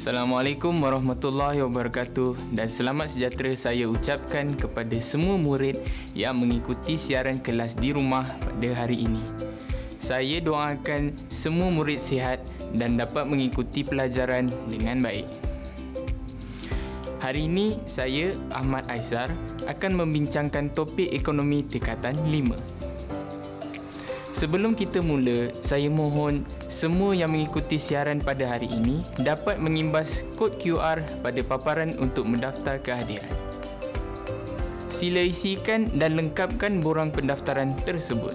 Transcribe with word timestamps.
Assalamualaikum 0.00 0.80
warahmatullahi 0.80 1.60
wabarakatuh 1.60 2.56
dan 2.56 2.72
selamat 2.72 3.12
sejahtera 3.12 3.52
saya 3.52 3.84
ucapkan 3.84 4.56
kepada 4.56 4.96
semua 4.96 5.36
murid 5.36 5.76
yang 6.16 6.40
mengikuti 6.40 6.96
siaran 6.96 7.36
kelas 7.36 7.76
di 7.76 7.92
rumah 7.92 8.24
pada 8.40 8.68
hari 8.72 9.04
ini. 9.04 9.20
Saya 10.00 10.40
doakan 10.40 11.12
semua 11.28 11.68
murid 11.68 12.00
sihat 12.00 12.40
dan 12.72 12.96
dapat 12.96 13.28
mengikuti 13.28 13.84
pelajaran 13.84 14.48
dengan 14.72 15.04
baik. 15.04 15.28
Hari 17.20 17.44
ini 17.44 17.76
saya 17.84 18.32
Ahmad 18.56 18.88
Aizar 18.88 19.28
akan 19.68 20.00
membincangkan 20.00 20.72
topik 20.72 21.12
ekonomi 21.12 21.60
tingkatan 21.68 22.16
5. 22.24 22.79
Sebelum 24.40 24.72
kita 24.72 25.04
mula, 25.04 25.52
saya 25.60 25.92
mohon 25.92 26.48
semua 26.64 27.12
yang 27.12 27.36
mengikuti 27.36 27.76
siaran 27.76 28.24
pada 28.24 28.48
hari 28.48 28.72
ini 28.72 29.04
dapat 29.20 29.60
mengimbas 29.60 30.24
kod 30.40 30.56
QR 30.56 31.04
pada 31.20 31.44
paparan 31.44 31.92
untuk 32.00 32.24
mendaftar 32.24 32.80
kehadiran. 32.80 33.28
Sila 34.88 35.20
isikan 35.20 35.92
dan 35.92 36.16
lengkapkan 36.16 36.80
borang 36.80 37.12
pendaftaran 37.12 37.76
tersebut. 37.84 38.32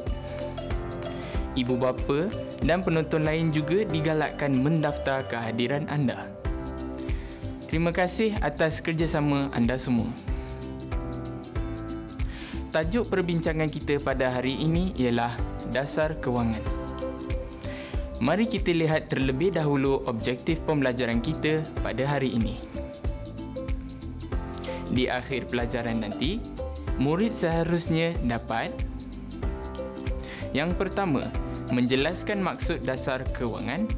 Ibu 1.57 1.73
bapa 1.73 2.29
dan 2.61 2.85
penonton 2.85 3.25
lain 3.25 3.49
juga 3.49 3.81
digalakkan 3.89 4.53
mendaftar 4.61 5.25
kehadiran 5.25 5.89
anda. 5.89 6.29
Terima 7.65 7.89
kasih 7.89 8.37
atas 8.45 8.77
kerjasama 8.77 9.49
anda 9.57 9.73
semua. 9.81 10.13
Tajuk 12.69 13.09
perbincangan 13.09 13.73
kita 13.73 13.97
pada 13.97 14.29
hari 14.29 14.53
ini 14.53 14.93
ialah 15.01 15.54
dasar 15.75 16.15
kewangan. 16.23 16.63
Mari 18.23 18.47
kita 18.47 18.71
lihat 18.71 19.11
terlebih 19.11 19.51
dahulu 19.51 20.07
objektif 20.07 20.63
pembelajaran 20.63 21.19
kita 21.19 21.67
pada 21.83 22.07
hari 22.07 22.31
ini. 22.31 22.55
Di 24.87 25.11
akhir 25.11 25.51
pelajaran 25.51 25.99
nanti, 26.07 26.39
murid 26.95 27.35
seharusnya 27.35 28.15
dapat 28.23 28.71
Yang 30.55 30.79
pertama, 30.79 31.27
menjelaskan 31.67 32.39
maksud 32.39 32.87
dasar 32.87 33.27
kewangan. 33.35 33.91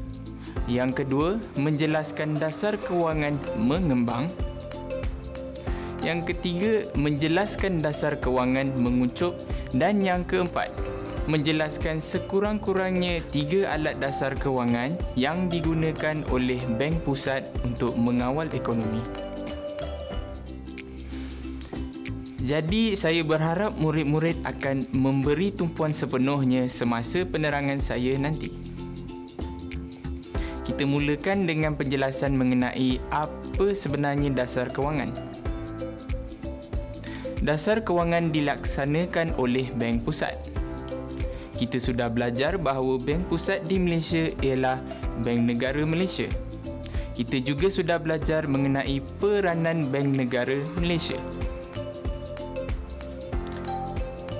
Yang 0.66 1.06
kedua, 1.06 1.38
menjelaskan 1.54 2.34
dasar 2.42 2.74
kewangan 2.82 3.38
mengembang. 3.62 4.26
Yang 6.02 6.34
ketiga, 6.34 6.90
menjelaskan 6.98 7.78
dasar 7.78 8.18
kewangan 8.18 8.74
menguncup 8.74 9.38
dan 9.70 10.02
yang 10.02 10.26
keempat, 10.26 10.74
menjelaskan 11.28 12.00
sekurang-kurangnya 12.00 13.20
tiga 13.28 13.68
alat 13.76 14.00
dasar 14.00 14.32
kewangan 14.32 14.96
yang 15.12 15.52
digunakan 15.52 16.24
oleh 16.32 16.56
Bank 16.80 17.04
Pusat 17.04 17.44
untuk 17.68 17.92
mengawal 18.00 18.48
ekonomi. 18.56 19.04
Jadi 22.40 22.96
saya 22.96 23.20
berharap 23.28 23.76
murid-murid 23.76 24.40
akan 24.48 24.88
memberi 24.96 25.52
tumpuan 25.52 25.92
sepenuhnya 25.92 26.64
semasa 26.72 27.28
penerangan 27.28 27.76
saya 27.76 28.16
nanti. 28.16 28.48
Kita 30.64 30.88
mulakan 30.88 31.44
dengan 31.44 31.76
penjelasan 31.76 32.32
mengenai 32.40 32.96
apa 33.12 33.76
sebenarnya 33.76 34.32
dasar 34.32 34.72
kewangan. 34.72 35.12
Dasar 37.44 37.84
kewangan 37.84 38.32
dilaksanakan 38.32 39.36
oleh 39.36 39.68
Bank 39.76 40.08
Pusat 40.08 40.57
kita 41.58 41.82
sudah 41.82 42.06
belajar 42.06 42.54
bahawa 42.54 43.02
bank 43.02 43.26
pusat 43.26 43.66
di 43.66 43.82
Malaysia 43.82 44.30
ialah 44.46 44.78
Bank 45.26 45.42
Negara 45.42 45.82
Malaysia. 45.82 46.30
Kita 47.18 47.42
juga 47.42 47.66
sudah 47.66 47.98
belajar 47.98 48.46
mengenai 48.46 49.02
peranan 49.18 49.90
Bank 49.90 50.14
Negara 50.14 50.54
Malaysia. 50.78 51.18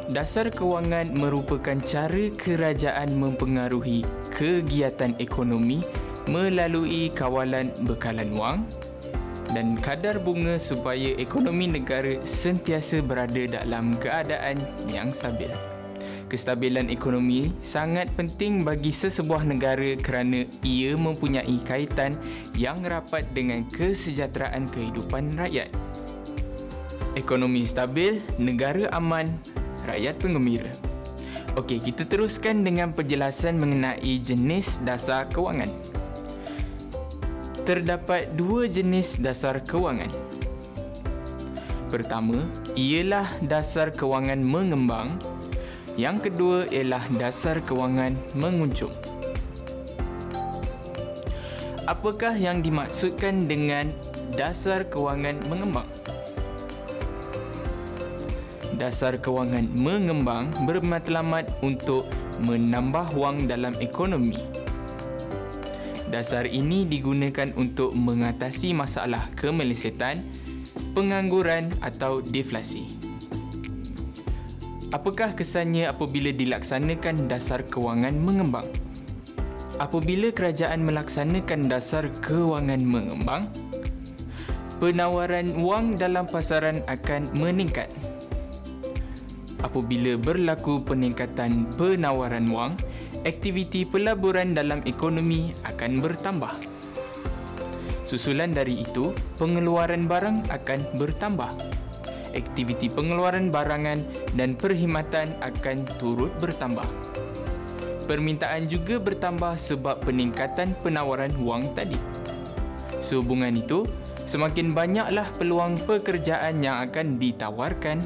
Dasar 0.08 0.48
kewangan 0.54 1.10
merupakan 1.10 1.76
cara 1.82 2.30
kerajaan 2.38 3.18
mempengaruhi 3.18 4.06
kegiatan 4.32 5.12
ekonomi 5.18 5.82
melalui 6.30 7.10
kawalan 7.12 7.74
bekalan 7.84 8.30
wang 8.32 8.62
dan 9.52 9.76
kadar 9.80 10.16
bunga 10.22 10.56
supaya 10.56 11.18
ekonomi 11.18 11.68
negara 11.68 12.20
sentiasa 12.24 13.04
berada 13.04 13.60
dalam 13.60 13.96
keadaan 14.00 14.60
yang 14.88 15.12
stabil 15.12 15.50
kestabilan 16.28 16.92
ekonomi 16.92 17.50
sangat 17.64 18.12
penting 18.14 18.62
bagi 18.62 18.92
sesebuah 18.92 19.48
negara 19.48 19.96
kerana 19.96 20.44
ia 20.60 20.92
mempunyai 20.94 21.56
kaitan 21.64 22.20
yang 22.52 22.84
rapat 22.84 23.24
dengan 23.32 23.64
kesejahteraan 23.72 24.68
kehidupan 24.68 25.34
rakyat. 25.40 25.72
Ekonomi 27.16 27.64
stabil, 27.64 28.22
negara 28.36 28.92
aman, 28.94 29.32
rakyat 29.88 30.14
penggembira. 30.20 30.70
Okey, 31.56 31.82
kita 31.82 32.06
teruskan 32.06 32.62
dengan 32.62 32.94
penjelasan 32.94 33.58
mengenai 33.58 34.22
jenis 34.22 34.78
dasar 34.84 35.26
kewangan. 35.32 35.72
Terdapat 37.66 38.30
dua 38.38 38.70
jenis 38.70 39.18
dasar 39.18 39.58
kewangan. 39.64 40.12
Pertama, 41.88 42.44
ialah 42.76 43.26
dasar 43.42 43.88
kewangan 43.88 44.38
mengembang 44.44 45.16
yang 45.98 46.22
kedua 46.22 46.70
ialah 46.70 47.02
dasar 47.18 47.58
kewangan 47.58 48.14
menguncup. 48.38 48.94
Apakah 51.90 52.38
yang 52.38 52.62
dimaksudkan 52.62 53.50
dengan 53.50 53.90
dasar 54.38 54.86
kewangan 54.86 55.42
mengembang? 55.50 55.90
Dasar 58.78 59.18
kewangan 59.18 59.66
mengembang 59.74 60.54
bermatlamat 60.62 61.50
untuk 61.66 62.06
menambah 62.46 63.10
wang 63.18 63.50
dalam 63.50 63.74
ekonomi. 63.82 64.38
Dasar 66.14 66.46
ini 66.46 66.86
digunakan 66.86 67.50
untuk 67.58 67.90
mengatasi 67.98 68.70
masalah 68.70 69.26
kemelesetan, 69.34 70.22
pengangguran 70.94 71.74
atau 71.82 72.22
deflasi. 72.22 72.97
Apakah 74.88 75.36
kesannya 75.36 75.84
apabila 75.84 76.32
dilaksanakan 76.32 77.28
dasar 77.28 77.60
kewangan 77.60 78.16
mengembang? 78.16 78.64
Apabila 79.76 80.32
kerajaan 80.32 80.80
melaksanakan 80.80 81.68
dasar 81.68 82.08
kewangan 82.24 82.80
mengembang, 82.80 83.52
penawaran 84.80 85.60
wang 85.60 86.00
dalam 86.00 86.24
pasaran 86.24 86.80
akan 86.88 87.28
meningkat. 87.36 87.92
Apabila 89.60 90.16
berlaku 90.16 90.80
peningkatan 90.80 91.68
penawaran 91.76 92.48
wang, 92.48 92.72
aktiviti 93.28 93.84
pelaburan 93.84 94.56
dalam 94.56 94.80
ekonomi 94.88 95.52
akan 95.68 96.00
bertambah. 96.00 96.56
Susulan 98.08 98.56
dari 98.56 98.88
itu, 98.88 99.12
pengeluaran 99.36 100.08
barang 100.08 100.48
akan 100.48 100.80
bertambah 100.96 101.77
aktiviti 102.36 102.90
pengeluaran 102.92 103.52
barangan 103.52 104.02
dan 104.36 104.58
perkhidmatan 104.58 105.32
akan 105.40 105.86
turut 105.96 106.32
bertambah. 106.42 106.84
Permintaan 108.08 108.72
juga 108.72 108.96
bertambah 108.96 109.60
sebab 109.60 110.00
peningkatan 110.00 110.72
penawaran 110.80 111.32
wang 111.44 111.68
tadi. 111.76 112.00
Sehubungan 113.04 113.52
itu, 113.60 113.84
semakin 114.24 114.72
banyaklah 114.72 115.28
peluang 115.36 115.76
pekerjaan 115.84 116.64
yang 116.64 116.80
akan 116.88 117.20
ditawarkan 117.20 118.00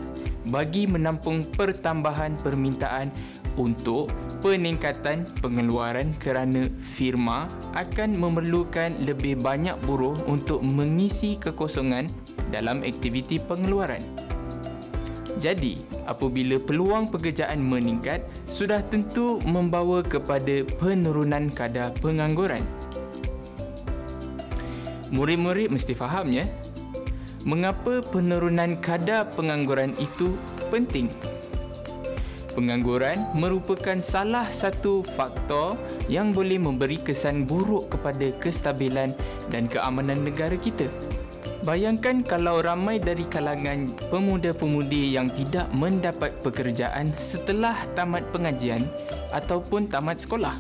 bagi 0.51 0.91
menampung 0.91 1.47
pertambahan 1.55 2.35
permintaan 2.43 3.15
untuk 3.55 4.11
peningkatan 4.43 5.23
pengeluaran 5.39 6.17
kerana 6.19 6.67
firma 6.83 7.47
akan 7.79 8.19
memerlukan 8.19 8.91
lebih 9.07 9.39
banyak 9.39 9.77
buruh 9.87 10.17
untuk 10.27 10.65
mengisi 10.67 11.39
kekosongan 11.39 12.11
dalam 12.53 12.85
aktiviti 12.85 13.41
pengeluaran. 13.41 14.05
Jadi, 15.41 15.81
apabila 16.05 16.61
peluang 16.61 17.09
pekerjaan 17.09 17.59
meningkat, 17.65 18.21
sudah 18.45 18.85
tentu 18.85 19.41
membawa 19.49 20.05
kepada 20.05 20.61
penurunan 20.77 21.49
kadar 21.49 21.97
pengangguran. 22.05 22.61
Murid-murid 25.09 25.73
mesti 25.73 25.97
faham 25.97 26.33
ya, 26.33 26.45
mengapa 27.49 28.05
penurunan 28.05 28.77
kadar 28.79 29.29
pengangguran 29.33 29.97
itu 29.97 30.37
penting. 30.69 31.09
Pengangguran 32.53 33.33
merupakan 33.33 33.97
salah 34.05 34.45
satu 34.45 35.01
faktor 35.17 35.81
yang 36.13 36.37
boleh 36.37 36.61
memberi 36.61 37.01
kesan 37.01 37.49
buruk 37.49 37.89
kepada 37.97 38.29
kestabilan 38.37 39.17
dan 39.49 39.65
keamanan 39.73 40.21
negara 40.21 40.53
kita. 40.61 40.85
Bayangkan 41.63 42.27
kalau 42.27 42.59
ramai 42.59 42.99
dari 42.99 43.23
kalangan 43.23 43.95
pemuda-pemudi 44.11 45.15
yang 45.15 45.31
tidak 45.31 45.71
mendapat 45.71 46.35
pekerjaan 46.43 47.15
setelah 47.15 47.79
tamat 47.95 48.27
pengajian 48.35 48.83
ataupun 49.31 49.87
tamat 49.87 50.19
sekolah. 50.19 50.59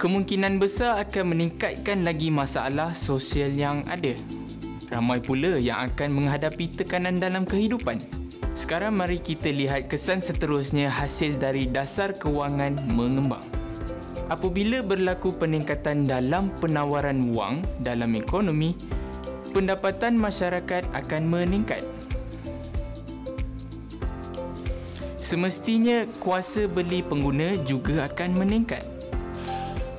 kemungkinan 0.00 0.56
besar 0.56 0.96
akan 1.04 1.36
meningkatkan 1.36 2.08
lagi 2.08 2.32
masalah 2.32 2.96
sosial 2.96 3.52
yang 3.52 3.84
ada. 3.84 4.16
Ramai 4.88 5.20
pula 5.20 5.60
yang 5.60 5.92
akan 5.92 6.08
menghadapi 6.16 6.72
tekanan 6.72 7.20
dalam 7.20 7.44
kehidupan. 7.44 8.00
Sekarang 8.56 8.96
mari 8.96 9.20
kita 9.20 9.52
lihat 9.52 9.92
kesan 9.92 10.24
seterusnya 10.24 10.88
hasil 10.88 11.36
dari 11.36 11.68
dasar 11.68 12.16
kewangan 12.16 12.80
mengembang. 12.96 13.44
Apabila 14.32 14.80
berlaku 14.80 15.36
peningkatan 15.36 16.08
dalam 16.08 16.48
penawaran 16.64 17.36
wang 17.36 17.60
dalam 17.84 18.16
ekonomi, 18.16 18.72
pendapatan 19.50 20.16
masyarakat 20.16 20.86
akan 20.94 21.22
meningkat. 21.26 21.82
Semestinya 25.20 26.10
kuasa 26.18 26.66
beli 26.66 27.06
pengguna 27.06 27.54
juga 27.62 28.10
akan 28.10 28.34
meningkat. 28.34 28.82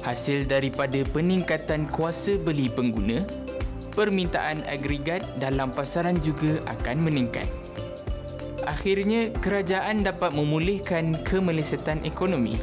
Hasil 0.03 0.43
daripada 0.49 0.99
peningkatan 1.13 1.87
kuasa 1.87 2.35
beli 2.35 2.67
pengguna, 2.67 3.23
permintaan 3.95 4.65
agregat 4.67 5.23
dalam 5.39 5.71
pasaran 5.71 6.19
juga 6.19 6.59
akan 6.67 7.05
meningkat. 7.05 7.47
Akhirnya, 8.67 9.31
kerajaan 9.39 10.03
dapat 10.03 10.35
memulihkan 10.35 11.15
kemelesetan 11.23 12.03
ekonomi. 12.03 12.59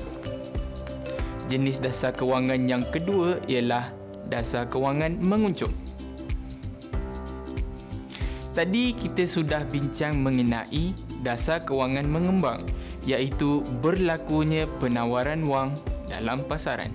Jenis 1.49 1.81
dasar 1.81 2.13
kewangan 2.13 2.69
yang 2.69 2.85
kedua 2.93 3.41
ialah 3.49 3.89
dasar 4.29 4.69
kewangan 4.69 5.17
menguncup. 5.17 5.73
Tadi 8.59 8.91
kita 8.91 9.23
sudah 9.23 9.63
bincang 9.71 10.19
mengenai 10.19 10.91
dasar 11.23 11.63
kewangan 11.63 12.11
mengembang 12.11 12.59
iaitu 13.07 13.63
berlakunya 13.79 14.67
penawaran 14.83 15.47
wang 15.47 15.71
dalam 16.11 16.43
pasaran. 16.43 16.91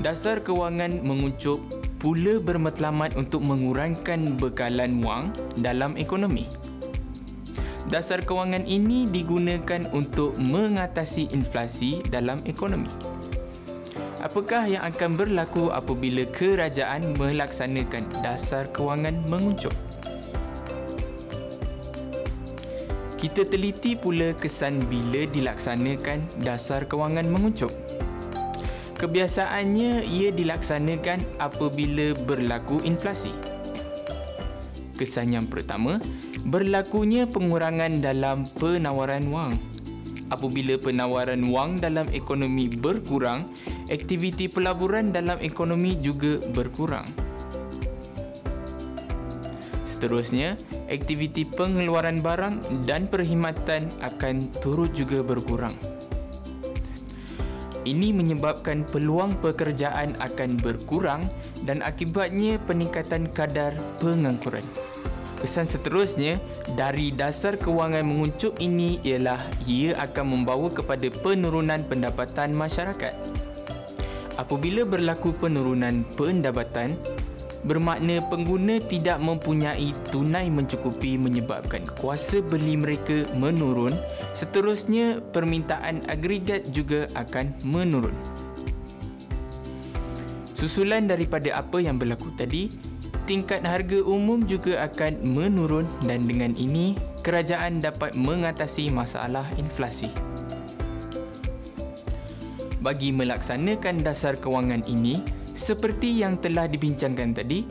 Dasar 0.00 0.40
kewangan 0.40 1.04
menguncup 1.04 1.60
pula 2.00 2.40
bermatlamat 2.40 3.20
untuk 3.20 3.44
mengurangkan 3.44 4.40
bekalan 4.40 5.04
wang 5.04 5.28
dalam 5.60 5.92
ekonomi. 6.00 6.48
Dasar 7.92 8.24
kewangan 8.24 8.64
ini 8.64 9.04
digunakan 9.04 9.92
untuk 9.92 10.40
mengatasi 10.40 11.28
inflasi 11.36 12.00
dalam 12.08 12.40
ekonomi. 12.48 12.88
Apakah 14.20 14.68
yang 14.68 14.84
akan 14.84 15.16
berlaku 15.16 15.72
apabila 15.72 16.28
kerajaan 16.28 17.16
melaksanakan 17.16 18.04
dasar 18.20 18.68
kewangan 18.68 19.16
menguncup? 19.24 19.72
Kita 23.16 23.48
teliti 23.48 23.96
pula 23.96 24.36
kesan 24.36 24.76
bila 24.92 25.24
dilaksanakan 25.24 26.44
dasar 26.44 26.84
kewangan 26.84 27.32
menguncup. 27.32 27.72
Kebiasaannya 29.00 30.04
ia 30.04 30.28
dilaksanakan 30.28 31.40
apabila 31.40 32.12
berlaku 32.20 32.84
inflasi. 32.84 33.32
Kesan 35.00 35.32
yang 35.32 35.48
pertama, 35.48 35.96
berlakunya 36.44 37.24
pengurangan 37.24 38.04
dalam 38.04 38.44
penawaran 38.60 39.32
wang. 39.32 39.56
Apabila 40.28 40.76
penawaran 40.76 41.42
wang 41.48 41.80
dalam 41.80 42.06
ekonomi 42.14 42.70
berkurang, 42.70 43.48
aktiviti 43.90 44.46
pelaburan 44.46 45.10
dalam 45.10 45.36
ekonomi 45.42 45.98
juga 45.98 46.38
berkurang. 46.54 47.04
Seterusnya, 49.84 50.56
aktiviti 50.88 51.44
pengeluaran 51.44 52.24
barang 52.24 52.86
dan 52.88 53.10
perkhidmatan 53.10 53.90
akan 54.00 54.48
turut 54.64 54.94
juga 54.96 55.20
berkurang. 55.20 55.76
Ini 57.84 58.14
menyebabkan 58.14 58.86
peluang 58.88 59.36
pekerjaan 59.42 60.14
akan 60.22 60.56
berkurang 60.62 61.26
dan 61.66 61.82
akibatnya 61.84 62.56
peningkatan 62.64 63.28
kadar 63.34 63.74
pengangguran. 63.98 64.64
Kesan 65.40 65.64
seterusnya 65.64 66.36
dari 66.76 67.08
dasar 67.08 67.56
kewangan 67.56 68.04
menguncup 68.04 68.60
ini 68.60 69.00
ialah 69.00 69.40
ia 69.64 69.96
akan 69.96 70.36
membawa 70.36 70.68
kepada 70.68 71.08
penurunan 71.08 71.80
pendapatan 71.88 72.52
masyarakat. 72.52 73.39
Apabila 74.40 74.88
berlaku 74.88 75.36
penurunan 75.36 76.00
pendapatan, 76.16 76.96
bermakna 77.60 78.24
pengguna 78.32 78.80
tidak 78.80 79.20
mempunyai 79.20 79.92
tunai 80.08 80.48
mencukupi 80.48 81.20
menyebabkan 81.20 81.84
kuasa 82.00 82.40
beli 82.40 82.72
mereka 82.72 83.28
menurun 83.36 83.92
seterusnya 84.32 85.20
permintaan 85.36 86.08
agregat 86.08 86.72
juga 86.72 87.04
akan 87.20 87.52
menurun. 87.68 88.16
Susulan 90.56 91.04
daripada 91.04 91.60
apa 91.60 91.84
yang 91.84 92.00
berlaku 92.00 92.32
tadi 92.32 92.72
tingkat 93.28 93.60
harga 93.60 94.00
umum 94.00 94.40
juga 94.48 94.88
akan 94.88 95.20
menurun 95.20 95.84
dan 96.08 96.24
dengan 96.24 96.56
ini 96.56 96.96
kerajaan 97.20 97.84
dapat 97.84 98.16
mengatasi 98.16 98.88
masalah 98.88 99.44
inflasi 99.60 100.08
bagi 102.80 103.12
melaksanakan 103.12 104.00
dasar 104.00 104.36
kewangan 104.40 104.80
ini 104.88 105.20
seperti 105.52 106.24
yang 106.24 106.40
telah 106.40 106.64
dibincangkan 106.64 107.36
tadi, 107.36 107.68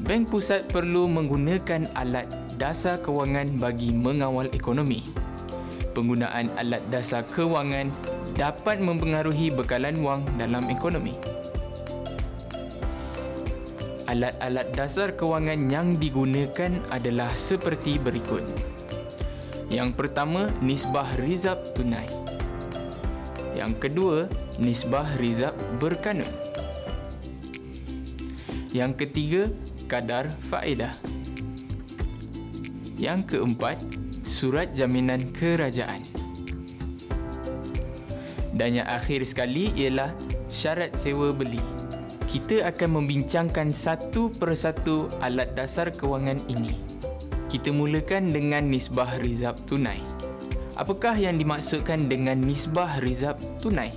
Bank 0.00 0.32
Pusat 0.32 0.72
perlu 0.72 1.04
menggunakan 1.12 1.92
alat 1.92 2.24
dasar 2.56 2.96
kewangan 3.04 3.60
bagi 3.60 3.92
mengawal 3.92 4.48
ekonomi. 4.56 5.04
Penggunaan 5.92 6.48
alat 6.56 6.80
dasar 6.88 7.20
kewangan 7.36 7.92
dapat 8.40 8.80
mempengaruhi 8.80 9.52
bekalan 9.52 10.00
wang 10.00 10.24
dalam 10.40 10.72
ekonomi. 10.72 11.12
Alat-alat 14.10 14.74
dasar 14.74 15.14
kewangan 15.14 15.70
yang 15.70 15.94
digunakan 15.94 16.82
adalah 16.90 17.30
seperti 17.30 17.94
berikut. 17.94 18.42
Yang 19.70 19.94
pertama, 19.94 20.50
nisbah 20.58 21.06
rizab 21.14 21.62
tunai. 21.78 22.10
Yang 23.58 23.72
kedua, 23.82 24.16
nisbah 24.62 25.06
rizab 25.18 25.54
berkanun. 25.82 26.30
Yang 28.70 28.92
ketiga, 29.06 29.42
kadar 29.90 30.30
faedah. 30.46 30.94
Yang 32.94 33.34
keempat, 33.34 33.82
surat 34.22 34.70
jaminan 34.70 35.34
kerajaan. 35.34 36.06
Dan 38.54 38.78
yang 38.78 38.86
akhir 38.86 39.26
sekali 39.26 39.74
ialah 39.74 40.14
syarat 40.46 40.94
sewa 40.94 41.34
beli. 41.34 41.58
Kita 42.30 42.62
akan 42.70 43.02
membincangkan 43.02 43.74
satu 43.74 44.30
persatu 44.30 45.10
alat 45.18 45.50
dasar 45.58 45.90
kewangan 45.90 46.38
ini. 46.46 46.78
Kita 47.50 47.74
mulakan 47.74 48.30
dengan 48.30 48.70
nisbah 48.70 49.18
rizab 49.18 49.58
tunai. 49.66 49.98
Apakah 50.80 51.12
yang 51.12 51.36
dimaksudkan 51.36 52.08
dengan 52.08 52.40
nisbah 52.40 53.04
rizab 53.04 53.36
tunai? 53.60 53.92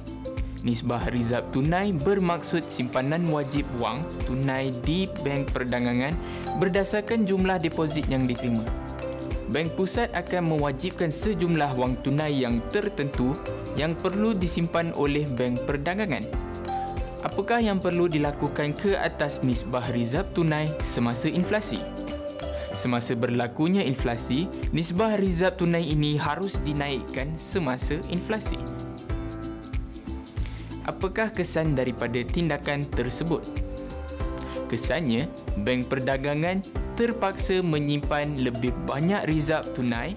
Nisbah 0.68 1.08
rizab 1.16 1.48
tunai 1.56 1.96
bermaksud 1.96 2.60
simpanan 2.68 3.24
wajib 3.32 3.64
wang 3.80 4.04
tunai 4.28 4.76
di 4.84 5.08
bank 5.24 5.56
perdagangan 5.56 6.12
berdasarkan 6.60 7.24
jumlah 7.24 7.56
deposit 7.64 8.04
yang 8.12 8.28
diterima. 8.28 8.68
Bank 9.48 9.80
pusat 9.80 10.12
akan 10.12 10.60
mewajibkan 10.60 11.08
sejumlah 11.08 11.72
wang 11.80 11.96
tunai 12.04 12.44
yang 12.44 12.60
tertentu 12.76 13.32
yang 13.80 13.96
perlu 13.96 14.36
disimpan 14.36 14.92
oleh 15.00 15.24
bank 15.24 15.64
perdagangan. 15.64 16.28
Apakah 17.24 17.64
yang 17.64 17.80
perlu 17.80 18.12
dilakukan 18.12 18.76
ke 18.76 19.00
atas 19.00 19.40
nisbah 19.40 19.88
rizab 19.96 20.28
tunai 20.36 20.68
semasa 20.84 21.32
inflasi? 21.32 22.03
Semasa 22.74 23.14
berlakunya 23.14 23.86
inflasi, 23.86 24.50
nisbah 24.74 25.16
rizab 25.16 25.62
tunai 25.62 25.86
ini 25.86 26.18
harus 26.18 26.58
dinaikkan 26.66 27.30
semasa 27.38 28.02
inflasi 28.10 28.58
apakah 30.88 31.32
kesan 31.32 31.76
daripada 31.76 32.20
tindakan 32.24 32.88
tersebut? 32.88 33.44
Kesannya, 34.68 35.30
bank 35.62 35.88
perdagangan 35.92 36.64
terpaksa 36.94 37.62
menyimpan 37.62 38.42
lebih 38.42 38.74
banyak 38.86 39.26
rizab 39.30 39.66
tunai 39.74 40.14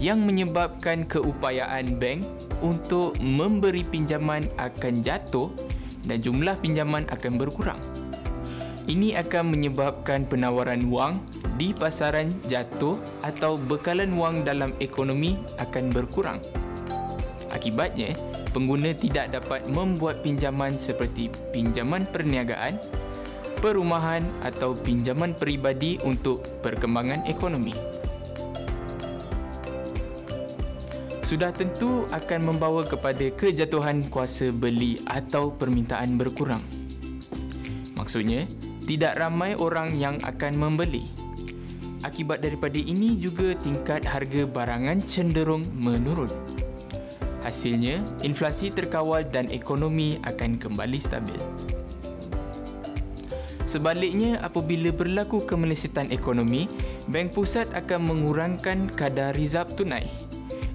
yang 0.00 0.24
menyebabkan 0.24 1.04
keupayaan 1.04 2.00
bank 2.00 2.24
untuk 2.64 3.16
memberi 3.20 3.84
pinjaman 3.84 4.48
akan 4.56 5.04
jatuh 5.04 5.52
dan 6.08 6.24
jumlah 6.24 6.56
pinjaman 6.58 7.04
akan 7.12 7.36
berkurang. 7.36 7.80
Ini 8.88 9.20
akan 9.22 9.54
menyebabkan 9.54 10.26
penawaran 10.26 10.88
wang 10.88 11.20
di 11.60 11.76
pasaran 11.76 12.32
jatuh 12.48 12.96
atau 13.20 13.60
bekalan 13.60 14.16
wang 14.16 14.40
dalam 14.48 14.72
ekonomi 14.80 15.36
akan 15.60 15.92
berkurang. 15.92 16.40
Akibatnya, 17.52 18.16
pengguna 18.56 18.96
tidak 18.96 19.36
dapat 19.36 19.68
membuat 19.68 20.24
pinjaman 20.24 20.80
seperti 20.80 21.28
pinjaman 21.52 22.08
perniagaan, 22.08 22.80
perumahan 23.60 24.24
atau 24.40 24.72
pinjaman 24.72 25.36
peribadi 25.36 26.00
untuk 26.00 26.40
perkembangan 26.64 27.28
ekonomi. 27.28 27.76
sudah 31.30 31.54
tentu 31.54 32.10
akan 32.10 32.42
membawa 32.42 32.82
kepada 32.82 33.30
kejatuhan 33.38 34.10
kuasa 34.10 34.50
beli 34.50 34.98
atau 35.06 35.54
permintaan 35.54 36.18
berkurang. 36.18 36.58
Maksudnya, 37.94 38.50
tidak 38.82 39.14
ramai 39.14 39.54
orang 39.54 39.94
yang 39.94 40.18
akan 40.26 40.58
membeli. 40.58 41.19
Akibat 42.00 42.40
daripada 42.40 42.80
ini 42.80 43.20
juga 43.20 43.52
tingkat 43.60 44.08
harga 44.08 44.48
barangan 44.48 45.04
cenderung 45.04 45.68
menurun. 45.76 46.32
Hasilnya, 47.44 48.00
inflasi 48.24 48.72
terkawal 48.72 49.24
dan 49.28 49.52
ekonomi 49.52 50.16
akan 50.24 50.56
kembali 50.56 50.96
stabil. 50.96 51.36
Sebaliknya, 53.68 54.40
apabila 54.40 54.90
berlaku 54.90 55.44
kemelesetan 55.44 56.08
ekonomi, 56.08 56.66
Bank 57.06 57.36
Pusat 57.36 57.70
akan 57.76 58.00
mengurangkan 58.08 58.90
kadar 58.96 59.36
rizab 59.36 59.68
tunai. 59.76 60.08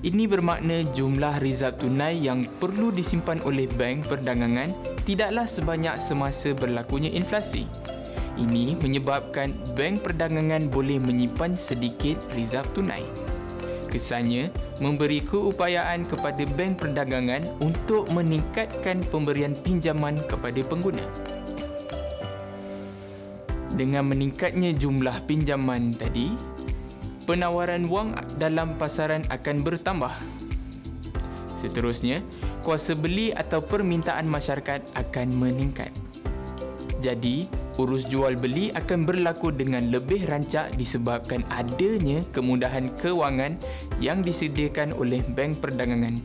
Ini 0.06 0.30
bermakna 0.30 0.86
jumlah 0.94 1.42
rizab 1.42 1.82
tunai 1.82 2.22
yang 2.22 2.46
perlu 2.62 2.94
disimpan 2.94 3.42
oleh 3.42 3.66
bank 3.66 4.06
perdagangan 4.06 4.70
tidaklah 5.02 5.50
sebanyak 5.50 5.98
semasa 5.98 6.54
berlakunya 6.54 7.10
inflasi. 7.10 7.66
Ini 8.36 8.76
menyebabkan 8.80 9.56
bank 9.74 10.04
perdagangan 10.04 10.68
boleh 10.68 11.00
menyimpan 11.00 11.56
sedikit 11.56 12.20
rizab 12.36 12.68
tunai. 12.76 13.04
Kesannya, 13.88 14.52
memberi 14.84 15.24
keupayaan 15.24 16.04
kepada 16.04 16.44
bank 16.56 16.84
perdagangan 16.84 17.48
untuk 17.64 18.12
meningkatkan 18.12 19.00
pemberian 19.08 19.56
pinjaman 19.56 20.20
kepada 20.28 20.60
pengguna 20.68 21.08
dengan 23.76 24.08
meningkatnya 24.08 24.72
jumlah 24.72 25.28
pinjaman 25.28 25.92
tadi, 25.92 26.32
penawaran 27.28 27.92
wang 27.92 28.16
dalam 28.40 28.80
pasaran 28.80 29.28
akan 29.28 29.62
bertambah. 29.62 30.16
Seterusnya, 31.60 32.24
kuasa 32.64 32.96
beli 32.96 33.36
atau 33.36 33.60
permintaan 33.60 34.26
masyarakat 34.32 34.80
akan 34.96 35.28
meningkat. 35.36 35.92
Jadi, 37.04 37.52
urus 37.76 38.08
jual 38.08 38.40
beli 38.40 38.72
akan 38.72 39.04
berlaku 39.04 39.52
dengan 39.52 39.92
lebih 39.92 40.24
rancak 40.32 40.72
disebabkan 40.80 41.44
adanya 41.52 42.24
kemudahan 42.32 42.88
kewangan 43.00 43.60
yang 44.00 44.24
disediakan 44.24 44.96
oleh 44.96 45.20
bank 45.36 45.60
perdagangan. 45.60 46.16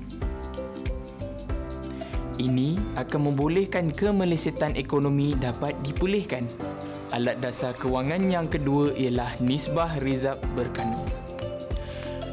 Ini 2.40 2.78
akan 2.96 3.20
membolehkan 3.30 3.92
kemelesetan 3.92 4.72
ekonomi 4.78 5.36
dapat 5.36 5.76
dipulihkan. 5.84 6.48
Alat 7.12 7.36
dasar 7.42 7.76
kewangan 7.76 8.30
yang 8.30 8.46
kedua 8.48 8.96
ialah 8.96 9.34
nisbah 9.44 9.92
rizab 10.00 10.40
berkanun. 10.56 11.04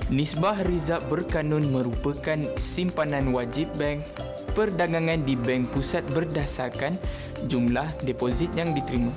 Nisbah 0.07 0.63
rizab 0.63 1.03
berkanun 1.11 1.67
merupakan 1.67 2.39
simpanan 2.55 3.35
wajib 3.35 3.67
bank 3.75 4.07
perdagangan 4.57 5.21
di 5.21 5.37
bank 5.37 5.69
pusat 5.69 6.01
berdasarkan 6.09 6.97
jumlah 7.45 7.85
deposit 8.01 8.49
yang 8.57 8.73
diterima. 8.73 9.13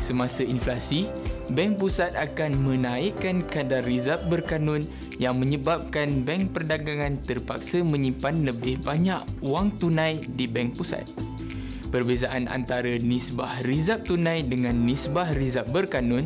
Semasa 0.00 0.40
inflasi, 0.40 1.04
bank 1.52 1.76
pusat 1.76 2.16
akan 2.16 2.56
menaikkan 2.56 3.44
kadar 3.44 3.84
rizab 3.84 4.24
berkanun 4.32 4.88
yang 5.20 5.36
menyebabkan 5.36 6.24
bank 6.24 6.56
perdagangan 6.56 7.20
terpaksa 7.28 7.84
menyimpan 7.84 8.48
lebih 8.48 8.80
banyak 8.80 9.20
wang 9.44 9.68
tunai 9.76 10.24
di 10.24 10.48
bank 10.48 10.80
pusat. 10.80 11.04
Perbezaan 11.92 12.48
antara 12.48 12.96
nisbah 12.96 13.60
rizab 13.68 14.08
tunai 14.08 14.40
dengan 14.40 14.72
nisbah 14.72 15.28
rizab 15.36 15.68
berkanun 15.68 16.24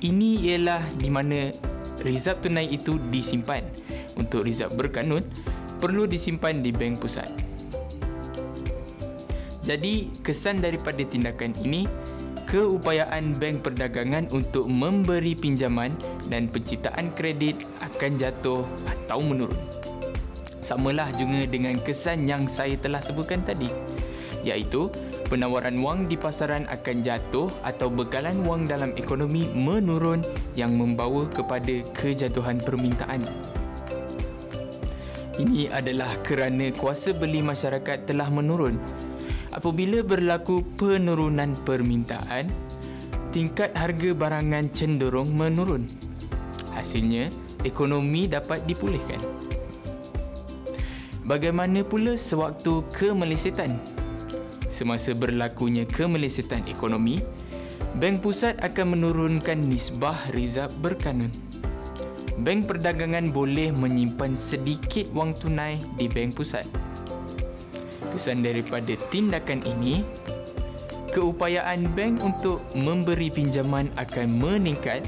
ini 0.00 0.48
ialah 0.48 0.80
di 0.96 1.12
mana 1.12 1.52
rizab 2.00 2.40
tunai 2.40 2.72
itu 2.72 2.96
disimpan. 3.12 3.60
Untuk 4.16 4.48
rizab 4.48 4.72
berkanun 4.72 5.20
perlu 5.84 6.08
disimpan 6.08 6.64
di 6.64 6.72
bank 6.72 7.04
pusat. 7.04 7.28
Jadi, 9.60 10.08
kesan 10.24 10.64
daripada 10.64 11.04
tindakan 11.04 11.52
ini 11.60 11.84
keupayaan 12.48 13.36
bank 13.36 13.68
perdagangan 13.68 14.32
untuk 14.32 14.64
memberi 14.64 15.36
pinjaman 15.36 15.92
dan 16.32 16.48
penciptaan 16.48 17.12
kredit 17.12 17.60
akan 17.84 18.16
jatuh 18.16 18.64
atau 18.88 19.20
menurun. 19.20 19.60
Samalah 20.64 21.12
juga 21.20 21.44
dengan 21.44 21.76
kesan 21.76 22.24
yang 22.24 22.48
saya 22.48 22.80
telah 22.80 23.04
sebutkan 23.04 23.44
tadi 23.44 23.68
iaitu 24.44 24.92
penawaran 25.28 25.80
wang 25.80 26.04
di 26.08 26.16
pasaran 26.20 26.68
akan 26.68 27.00
jatuh 27.00 27.48
atau 27.64 27.88
bekalan 27.88 28.44
wang 28.44 28.68
dalam 28.68 28.92
ekonomi 28.96 29.48
menurun 29.52 30.24
yang 30.56 30.76
membawa 30.76 31.28
kepada 31.32 31.80
kejatuhan 31.96 32.60
permintaan. 32.60 33.24
Ini 35.34 35.70
adalah 35.74 36.14
kerana 36.22 36.70
kuasa 36.70 37.10
beli 37.10 37.42
masyarakat 37.42 38.06
telah 38.06 38.30
menurun. 38.30 38.78
Apabila 39.50 40.02
berlaku 40.02 40.62
penurunan 40.78 41.54
permintaan, 41.66 42.50
tingkat 43.34 43.74
harga 43.74 44.10
barangan 44.14 44.70
cenderung 44.70 45.34
menurun. 45.34 45.86
Hasilnya, 46.74 47.30
ekonomi 47.66 48.30
dapat 48.30 48.62
dipulihkan. 48.66 49.18
Bagaimana 51.26 51.82
pula 51.82 52.18
sewaktu 52.18 52.84
kemelesetan? 52.94 53.94
semasa 54.74 55.14
berlakunya 55.14 55.86
kemelesetan 55.86 56.66
ekonomi, 56.66 57.22
Bank 57.94 58.26
Pusat 58.26 58.58
akan 58.58 58.98
menurunkan 58.98 59.70
nisbah 59.70 60.18
rizab 60.34 60.74
berkanun. 60.82 61.30
Bank 62.34 62.66
perdagangan 62.66 63.30
boleh 63.30 63.70
menyimpan 63.70 64.34
sedikit 64.34 65.06
wang 65.14 65.38
tunai 65.38 65.78
di 65.94 66.10
Bank 66.10 66.34
Pusat. 66.34 66.66
Kesan 68.10 68.42
daripada 68.42 68.90
tindakan 69.14 69.62
ini, 69.62 70.02
keupayaan 71.14 71.86
bank 71.94 72.18
untuk 72.26 72.58
memberi 72.74 73.30
pinjaman 73.30 73.86
akan 73.94 74.34
meningkat 74.34 75.06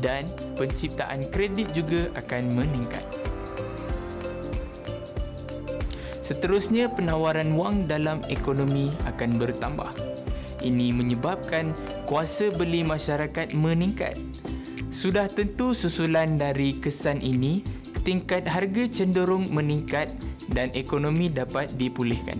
dan 0.00 0.24
penciptaan 0.56 1.28
kredit 1.28 1.68
juga 1.76 2.08
akan 2.16 2.56
meningkat. 2.56 3.04
Seterusnya, 6.24 6.88
penawaran 6.88 7.52
wang 7.52 7.84
dalam 7.84 8.24
ekonomi 8.32 8.88
akan 9.04 9.36
bertambah. 9.36 9.92
Ini 10.64 10.96
menyebabkan 10.96 11.76
kuasa 12.08 12.48
beli 12.48 12.80
masyarakat 12.80 13.52
meningkat. 13.52 14.16
Sudah 14.92 15.24
tentu 15.24 15.72
susulan 15.72 16.36
dari 16.36 16.76
kesan 16.76 17.24
ini, 17.24 17.64
tingkat 18.04 18.44
harga 18.44 18.84
cenderung 18.92 19.48
meningkat 19.48 20.12
dan 20.52 20.68
ekonomi 20.76 21.32
dapat 21.32 21.72
dipulihkan. 21.80 22.36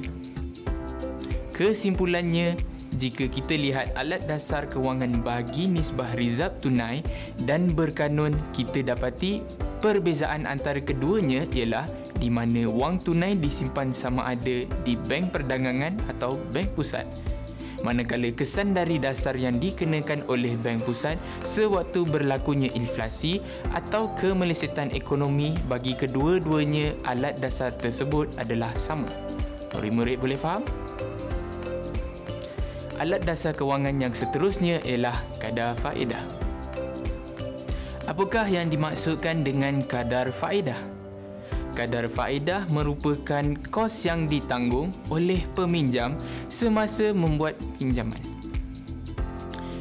Kesimpulannya, 1.56 2.60
jika 3.00 3.24
kita 3.24 3.56
lihat 3.56 3.96
alat 3.96 4.28
dasar 4.28 4.68
kewangan 4.68 5.24
bagi 5.24 5.64
nisbah 5.64 6.12
rizab 6.12 6.52
tunai 6.60 7.00
dan 7.48 7.72
berkanun, 7.72 8.36
kita 8.52 8.84
dapati 8.84 9.40
perbezaan 9.80 10.44
antara 10.44 10.84
keduanya 10.84 11.48
ialah 11.56 11.88
di 12.20 12.28
mana 12.28 12.68
wang 12.68 13.00
tunai 13.00 13.32
disimpan 13.32 13.96
sama 13.96 14.28
ada 14.28 14.68
di 14.84 14.94
bank 15.08 15.32
perdagangan 15.32 15.96
atau 16.12 16.36
bank 16.52 16.68
pusat. 16.76 17.08
Manakala 17.82 18.30
kesan 18.30 18.78
dari 18.78 19.02
dasar 19.02 19.34
yang 19.34 19.58
dikenakan 19.58 20.22
oleh 20.30 20.54
bank 20.62 20.86
pusat 20.86 21.18
sewaktu 21.42 22.06
berlakunya 22.06 22.70
inflasi 22.78 23.42
atau 23.74 24.14
kemelesetan 24.14 24.94
ekonomi 24.94 25.50
bagi 25.66 25.98
kedua-duanya 25.98 26.94
alat 27.10 27.42
dasar 27.42 27.74
tersebut 27.74 28.30
adalah 28.38 28.70
sama. 28.78 29.10
Murid-murid 29.74 30.22
boleh 30.22 30.38
faham? 30.38 30.62
Alat 33.02 33.26
dasar 33.26 33.50
kewangan 33.50 33.98
yang 33.98 34.14
seterusnya 34.14 34.78
ialah 34.86 35.18
kadar 35.42 35.74
faedah. 35.82 36.22
Apakah 38.06 38.46
yang 38.46 38.70
dimaksudkan 38.70 39.42
dengan 39.42 39.82
kadar 39.82 40.30
faedah? 40.30 40.91
Kadar 41.72 42.06
faedah 42.06 42.68
merupakan 42.68 43.42
kos 43.72 44.04
yang 44.04 44.28
ditanggung 44.28 44.92
oleh 45.08 45.42
peminjam 45.56 46.14
semasa 46.52 47.10
membuat 47.16 47.56
pinjaman. 47.80 48.20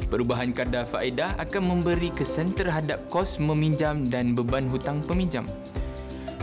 Perubahan 0.08 0.52
kadar 0.52 0.84
faedah 0.84 1.36
akan 1.40 1.62
memberi 1.72 2.12
kesan 2.12 2.52
terhadap 2.52 3.00
kos 3.08 3.40
meminjam 3.40 4.04
dan 4.08 4.36
beban 4.36 4.68
hutang 4.68 5.00
peminjam. 5.04 5.48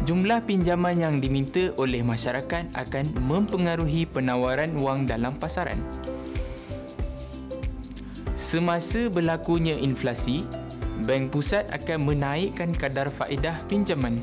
Jumlah 0.10 0.42
pinjaman 0.48 0.98
yang 0.98 1.16
diminta 1.22 1.70
oleh 1.78 2.02
masyarakat 2.02 2.66
akan 2.74 3.06
mempengaruhi 3.30 4.10
penawaran 4.10 4.74
wang 4.80 5.06
dalam 5.06 5.38
pasaran. 5.38 5.78
Semasa 8.40 9.06
berlakunya 9.12 9.78
inflasi, 9.78 10.48
bank 11.06 11.30
pusat 11.30 11.70
akan 11.70 12.10
menaikkan 12.10 12.74
kadar 12.74 13.12
faedah 13.14 13.54
pinjaman 13.70 14.18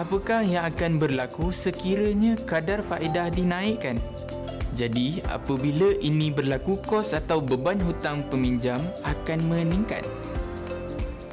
apakah 0.00 0.40
yang 0.40 0.64
akan 0.64 0.96
berlaku 0.96 1.52
sekiranya 1.52 2.40
kadar 2.48 2.80
faedah 2.80 3.28
dinaikkan? 3.28 4.00
Jadi, 4.72 5.20
apabila 5.28 5.92
ini 6.00 6.32
berlaku, 6.32 6.80
kos 6.80 7.12
atau 7.12 7.44
beban 7.44 7.76
hutang 7.84 8.24
peminjam 8.32 8.80
akan 9.04 9.38
meningkat. 9.44 10.06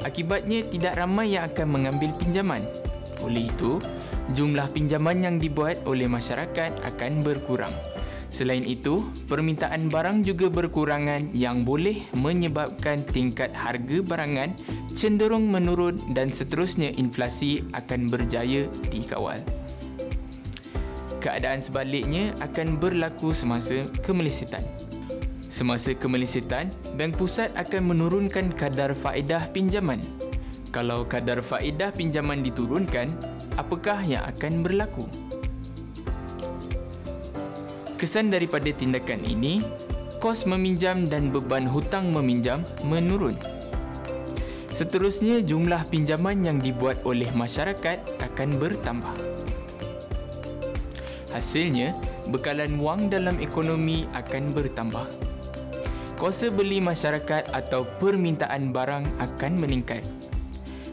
Akibatnya, 0.03 0.67
tidak 0.67 0.99
ramai 0.99 1.39
yang 1.39 1.47
akan 1.47 1.67
mengambil 1.79 2.11
pinjaman. 2.19 2.65
Oleh 3.23 3.47
itu, 3.47 3.79
jumlah 4.35 4.67
pinjaman 4.75 5.23
yang 5.23 5.35
dibuat 5.39 5.79
oleh 5.87 6.11
masyarakat 6.11 6.83
akan 6.83 7.23
berkurang. 7.23 7.71
Selain 8.27 8.67
itu, 8.67 9.07
permintaan 9.31 9.87
barang 9.87 10.27
juga 10.27 10.51
berkurangan 10.51 11.31
yang 11.31 11.63
boleh 11.63 12.03
menyebabkan 12.19 13.05
tingkat 13.07 13.55
harga 13.55 14.03
barangan 14.03 14.51
cenderung 14.97 15.53
menurun 15.53 16.01
dan 16.17 16.33
seterusnya 16.33 16.89
inflasi 16.97 17.61
akan 17.77 18.09
berjaya 18.09 18.65
dikawal. 18.89 19.37
Keadaan 21.21 21.61
sebaliknya 21.61 22.33
akan 22.41 22.81
berlaku 22.81 23.29
semasa 23.29 23.85
kemelesetan. 24.01 24.65
Semasa 25.53 25.93
kemelesetan, 25.93 26.73
Bank 26.97 27.13
Pusat 27.21 27.53
akan 27.61 27.93
menurunkan 27.93 28.57
kadar 28.57 28.97
faedah 28.97 29.45
pinjaman. 29.53 30.01
Kalau 30.73 31.05
kadar 31.05 31.45
faedah 31.45 31.93
pinjaman 31.93 32.41
diturunkan, 32.41 33.13
apakah 33.57 34.01
yang 34.01 34.25
akan 34.25 34.65
berlaku? 34.65 35.05
Kesan 37.97 38.29
daripada 38.29 38.69
tindakan 38.69 39.25
ini, 39.25 39.61
kos 40.21 40.45
meminjam 40.45 41.05
dan 41.09 41.33
beban 41.33 41.65
hutang 41.65 42.13
meminjam 42.13 42.61
menurun. 42.85 43.56
Seterusnya, 44.77 45.41
jumlah 45.41 45.89
pinjaman 45.89 46.45
yang 46.45 46.61
dibuat 46.61 47.01
oleh 47.01 47.25
masyarakat 47.33 47.97
akan 48.21 48.49
bertambah. 48.61 49.09
Hasilnya, 51.33 51.97
bekalan 52.29 52.77
wang 52.77 53.09
dalam 53.09 53.41
ekonomi 53.41 54.05
akan 54.13 54.53
bertambah. 54.53 55.09
Kuasa 56.21 56.53
beli 56.53 56.77
masyarakat 56.77 57.57
atau 57.57 57.89
permintaan 57.97 58.69
barang 58.69 59.01
akan 59.17 59.53
meningkat. 59.57 60.05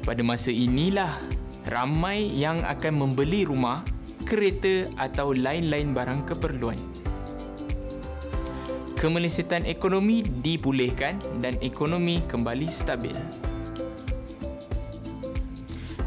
Pada 0.00 0.24
masa 0.24 0.48
inilah, 0.48 1.20
ramai 1.68 2.24
yang 2.32 2.64
akan 2.64 3.04
membeli 3.04 3.44
rumah, 3.44 3.84
kereta 4.24 4.88
atau 4.96 5.36
lain-lain 5.36 5.92
barang 5.92 6.24
keperluan 6.24 6.80
kemelesetan 8.96 9.68
ekonomi 9.68 10.24
dipulihkan 10.24 11.20
dan 11.44 11.60
ekonomi 11.60 12.24
kembali 12.24 12.64
stabil. 12.64 13.12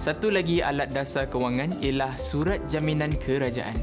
Satu 0.08 0.32
lagi 0.32 0.64
alat 0.64 0.96
dasar 0.96 1.28
kewangan 1.28 1.84
ialah 1.84 2.16
surat 2.16 2.64
jaminan 2.72 3.12
kerajaan. 3.12 3.76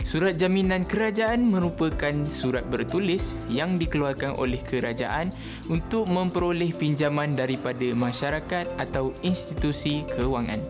Surat 0.00 0.40
jaminan 0.40 0.88
kerajaan 0.88 1.44
merupakan 1.44 2.24
surat 2.24 2.64
bertulis 2.72 3.36
yang 3.52 3.76
dikeluarkan 3.76 4.40
oleh 4.40 4.64
kerajaan 4.64 5.28
untuk 5.68 6.08
memperoleh 6.08 6.72
pinjaman 6.72 7.36
daripada 7.36 7.84
masyarakat 7.92 8.64
atau 8.80 9.12
institusi 9.20 10.08
kewangan 10.16 10.64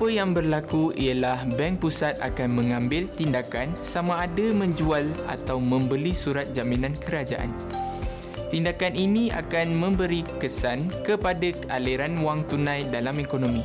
apa 0.00 0.06
yang 0.08 0.32
berlaku 0.32 0.96
ialah 0.96 1.44
bank 1.60 1.84
pusat 1.84 2.16
akan 2.24 2.56
mengambil 2.56 3.04
tindakan 3.04 3.68
sama 3.84 4.24
ada 4.24 4.48
menjual 4.48 5.04
atau 5.28 5.60
membeli 5.60 6.16
surat 6.16 6.48
jaminan 6.56 6.96
kerajaan. 6.96 7.52
Tindakan 8.50 8.98
ini 8.98 9.30
akan 9.30 9.78
memberi 9.78 10.26
kesan 10.42 10.90
kepada 11.06 11.54
aliran 11.70 12.18
wang 12.18 12.42
tunai 12.50 12.82
dalam 12.90 13.22
ekonomi. 13.22 13.62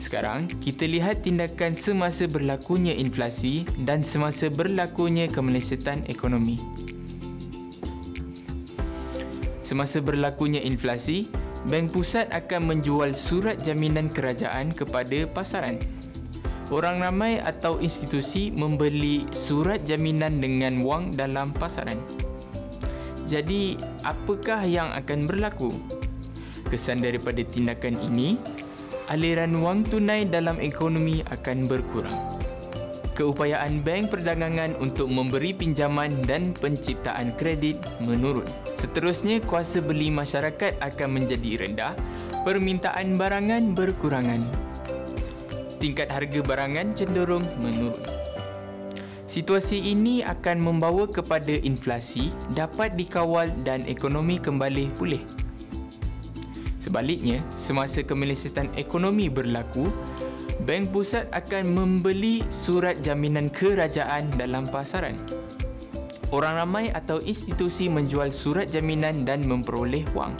Sekarang, 0.00 0.48
kita 0.64 0.88
lihat 0.88 1.28
tindakan 1.28 1.76
semasa 1.76 2.24
berlakunya 2.24 2.96
inflasi 2.96 3.68
dan 3.84 4.00
semasa 4.00 4.48
berlakunya 4.48 5.28
kemelesetan 5.28 6.08
ekonomi. 6.08 6.56
Semasa 9.60 10.00
berlakunya 10.00 10.64
inflasi, 10.64 11.28
Bank 11.68 11.92
Pusat 11.92 12.32
akan 12.32 12.72
menjual 12.72 13.12
surat 13.12 13.60
jaminan 13.60 14.08
kerajaan 14.08 14.72
kepada 14.72 15.28
pasaran. 15.28 15.76
Orang 16.72 17.04
ramai 17.04 17.44
atau 17.44 17.76
institusi 17.76 18.48
membeli 18.48 19.28
surat 19.36 19.84
jaminan 19.84 20.40
dengan 20.40 20.80
wang 20.80 21.12
dalam 21.12 21.52
pasaran. 21.52 22.00
Jadi, 23.28 23.76
apakah 24.08 24.64
yang 24.64 24.88
akan 24.96 25.28
berlaku? 25.28 25.76
Kesan 26.72 27.04
daripada 27.04 27.44
tindakan 27.44 28.00
ini, 28.00 28.40
aliran 29.12 29.60
wang 29.60 29.84
tunai 29.84 30.24
dalam 30.24 30.56
ekonomi 30.56 31.20
akan 31.28 31.68
berkurang 31.68 32.38
keupayaan 33.18 33.82
bank 33.82 34.14
perdagangan 34.14 34.78
untuk 34.78 35.10
memberi 35.10 35.50
pinjaman 35.50 36.14
dan 36.22 36.54
penciptaan 36.54 37.34
kredit 37.34 37.82
menurun. 37.98 38.46
Seterusnya, 38.78 39.42
kuasa 39.42 39.82
beli 39.82 40.06
masyarakat 40.14 40.78
akan 40.78 41.08
menjadi 41.18 41.66
rendah, 41.66 41.98
permintaan 42.46 43.18
barangan 43.18 43.74
berkurangan. 43.74 44.46
Tingkat 45.82 46.14
harga 46.14 46.40
barangan 46.46 46.94
cenderung 46.94 47.42
menurun. 47.58 48.27
Situasi 49.28 49.92
ini 49.92 50.24
akan 50.24 50.56
membawa 50.56 51.04
kepada 51.04 51.52
inflasi 51.52 52.32
dapat 52.56 52.96
dikawal 52.96 53.52
dan 53.60 53.84
ekonomi 53.84 54.40
kembali 54.40 54.88
pulih. 54.96 55.20
Sebaliknya, 56.80 57.44
semasa 57.52 58.00
kemelesetan 58.00 58.72
ekonomi 58.80 59.28
berlaku, 59.28 59.84
Bank 60.64 60.96
Pusat 60.96 61.28
akan 61.36 61.76
membeli 61.76 62.40
surat 62.48 63.04
jaminan 63.04 63.52
kerajaan 63.52 64.32
dalam 64.40 64.64
pasaran. 64.64 65.20
Orang 66.32 66.56
ramai 66.56 66.88
atau 66.88 67.20
institusi 67.20 67.92
menjual 67.92 68.32
surat 68.32 68.72
jaminan 68.72 69.28
dan 69.28 69.44
memperoleh 69.44 70.08
wang. 70.16 70.32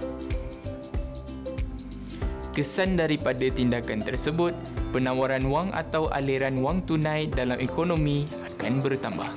Kesan 2.57 2.96
daripada 2.96 3.44
tindakan 3.53 4.01
tersebut, 4.01 4.57
penawaran 4.96 5.44
wang 5.44 5.68
atau 5.77 6.09
aliran 6.09 6.57
wang 6.64 6.81
tunai 6.88 7.29
dalam 7.29 7.61
ekonomi 7.61 8.48
akan 8.59 8.83
bertambah. 8.83 9.31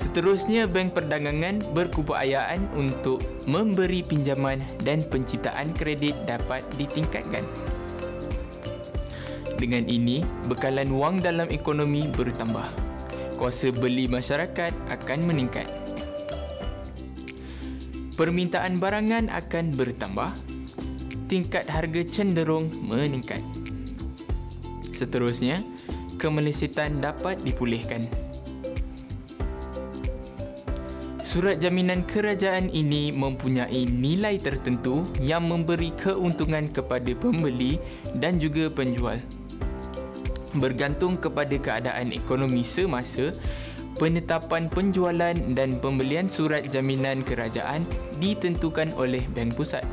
Seterusnya, 0.00 0.64
bank 0.64 0.96
perdagangan 0.96 1.60
berkeupayaan 1.76 2.72
untuk 2.72 3.20
memberi 3.44 4.00
pinjaman 4.00 4.64
dan 4.80 5.04
penciptaan 5.04 5.76
kredit 5.76 6.16
dapat 6.24 6.64
ditingkatkan. 6.80 7.44
Dengan 9.60 9.84
ini, 9.84 10.24
bekalan 10.48 10.88
wang 10.96 11.20
dalam 11.20 11.52
ekonomi 11.52 12.08
bertambah. 12.08 12.64
Kuasa 13.36 13.68
beli 13.76 14.08
masyarakat 14.08 14.72
akan 14.88 15.20
meningkat. 15.28 15.68
Permintaan 18.16 18.80
barangan 18.80 19.28
akan 19.28 19.76
bertambah. 19.76 20.32
Tingkat 21.28 21.68
harga 21.68 22.00
cenderung 22.08 22.72
meningkat. 22.88 23.44
Seterusnya, 24.96 25.60
kemelesetan 26.16 27.04
dapat 27.04 27.38
dipulihkan. 27.44 28.08
Surat 31.36 31.60
jaminan 31.60 32.00
kerajaan 32.08 32.72
ini 32.72 33.12
mempunyai 33.12 33.84
nilai 33.84 34.40
tertentu 34.40 35.04
yang 35.20 35.44
memberi 35.44 35.92
keuntungan 35.92 36.64
kepada 36.72 37.12
pembeli 37.12 37.76
dan 38.16 38.40
juga 38.40 38.72
penjual. 38.72 39.20
Bergantung 40.56 41.20
kepada 41.20 41.52
keadaan 41.60 42.16
ekonomi 42.16 42.64
semasa, 42.64 43.36
penetapan 44.00 44.72
penjualan 44.72 45.36
dan 45.52 45.76
pembelian 45.84 46.32
surat 46.32 46.64
jaminan 46.72 47.20
kerajaan 47.20 47.84
ditentukan 48.16 48.96
oleh 48.96 49.20
Bank 49.36 49.60
Pusat. 49.60 49.84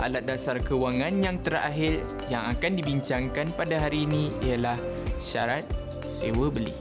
Alat 0.00 0.24
dasar 0.24 0.56
kewangan 0.56 1.12
yang 1.20 1.36
terakhir 1.44 2.00
yang 2.32 2.48
akan 2.48 2.72
dibincangkan 2.72 3.52
pada 3.52 3.76
hari 3.76 4.08
ini 4.08 4.32
ialah 4.48 4.80
syarat 5.20 5.68
sewa 6.08 6.48
beli. 6.48 6.72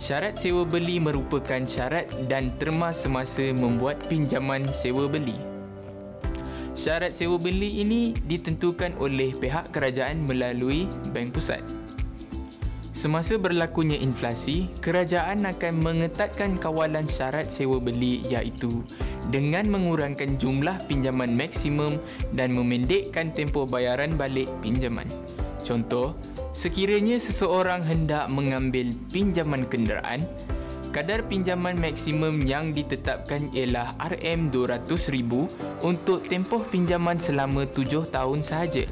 Syarat 0.00 0.40
sewa 0.40 0.64
beli 0.64 0.96
merupakan 0.96 1.60
syarat 1.68 2.08
dan 2.32 2.48
terma 2.56 2.96
semasa 2.96 3.52
membuat 3.52 4.00
pinjaman 4.08 4.72
sewa 4.72 5.04
beli. 5.04 5.36
Syarat 6.72 7.12
sewa 7.12 7.36
beli 7.36 7.84
ini 7.84 8.16
ditentukan 8.24 8.96
oleh 8.96 9.36
pihak 9.36 9.68
kerajaan 9.68 10.24
melalui 10.24 10.88
Bank 11.12 11.36
Pusat. 11.36 11.60
Semasa 12.96 13.36
berlakunya 13.36 14.00
inflasi, 14.00 14.72
kerajaan 14.80 15.44
akan 15.44 15.74
mengetatkan 15.84 16.56
kawalan 16.56 17.04
syarat 17.04 17.52
sewa 17.52 17.76
beli 17.76 18.24
iaitu 18.32 18.80
dengan 19.28 19.68
mengurangkan 19.68 20.40
jumlah 20.40 20.88
pinjaman 20.88 21.36
maksimum 21.36 22.00
dan 22.32 22.56
memendekkan 22.56 23.28
tempoh 23.36 23.68
bayaran 23.68 24.16
balik 24.16 24.48
pinjaman. 24.64 25.06
Contoh, 25.60 26.16
Sekiranya 26.50 27.14
seseorang 27.22 27.86
hendak 27.86 28.26
mengambil 28.26 28.90
pinjaman 29.14 29.70
kenderaan, 29.70 30.26
kadar 30.90 31.22
pinjaman 31.30 31.78
maksimum 31.78 32.42
yang 32.42 32.74
ditetapkan 32.74 33.54
ialah 33.54 33.94
RM200,000 34.02 35.30
untuk 35.86 36.26
tempoh 36.26 36.60
pinjaman 36.66 37.22
selama 37.22 37.70
7 37.70 38.02
tahun 38.10 38.42
sahaja. 38.42 38.84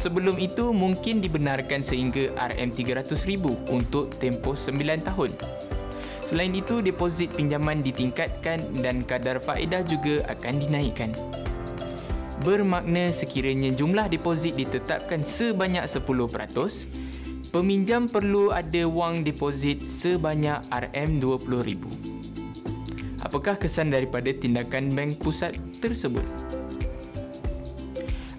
Sebelum 0.00 0.40
itu 0.40 0.72
mungkin 0.72 1.20
dibenarkan 1.20 1.84
sehingga 1.84 2.32
RM300,000 2.40 3.44
untuk 3.68 4.16
tempoh 4.16 4.56
9 4.56 4.80
tahun. 5.04 5.30
Selain 6.30 6.54
itu, 6.54 6.78
deposit 6.78 7.34
pinjaman 7.34 7.82
ditingkatkan 7.82 8.62
dan 8.78 9.02
kadar 9.02 9.42
faedah 9.42 9.82
juga 9.82 10.22
akan 10.30 10.62
dinaikkan. 10.62 11.10
Bermakna 12.46 13.10
sekiranya 13.10 13.74
jumlah 13.74 14.06
deposit 14.06 14.54
ditetapkan 14.54 15.26
sebanyak 15.26 15.82
10%, 15.90 17.50
peminjam 17.50 18.06
perlu 18.06 18.54
ada 18.54 18.86
wang 18.86 19.26
deposit 19.26 19.90
sebanyak 19.90 20.62
RM20,000. 20.70 21.82
Apakah 23.26 23.58
kesan 23.58 23.90
daripada 23.90 24.30
tindakan 24.30 24.94
bank 24.94 25.18
pusat 25.18 25.58
tersebut? 25.82 26.22